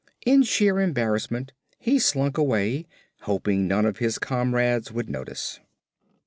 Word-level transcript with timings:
In 0.25 0.41
sheer 0.41 0.79
embarrassment 0.79 1.53
he 1.77 1.99
slunk 1.99 2.35
away, 2.35 2.87
hoping 3.19 3.67
none 3.67 3.85
of 3.85 3.97
his 3.99 4.17
comrades 4.17 4.91
would 4.91 5.11
notice. 5.11 5.59